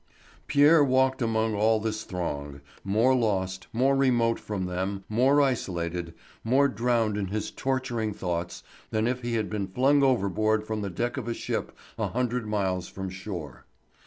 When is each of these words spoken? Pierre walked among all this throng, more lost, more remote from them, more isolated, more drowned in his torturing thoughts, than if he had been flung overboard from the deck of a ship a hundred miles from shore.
Pierre 0.47 0.83
walked 0.83 1.21
among 1.21 1.53
all 1.53 1.79
this 1.79 2.01
throng, 2.05 2.61
more 2.83 3.13
lost, 3.13 3.67
more 3.71 3.95
remote 3.95 4.39
from 4.39 4.65
them, 4.65 5.03
more 5.07 5.39
isolated, 5.43 6.15
more 6.43 6.67
drowned 6.67 7.17
in 7.19 7.27
his 7.27 7.51
torturing 7.51 8.11
thoughts, 8.11 8.63
than 8.89 9.05
if 9.05 9.21
he 9.21 9.35
had 9.35 9.47
been 9.47 9.67
flung 9.67 10.01
overboard 10.01 10.65
from 10.65 10.81
the 10.81 10.89
deck 10.89 11.17
of 11.17 11.27
a 11.27 11.35
ship 11.35 11.77
a 11.99 12.07
hundred 12.07 12.47
miles 12.47 12.87
from 12.87 13.11
shore. 13.11 13.67